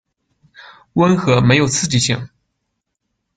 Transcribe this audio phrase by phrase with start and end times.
[0.95, 2.27] 溫和沒有刺激性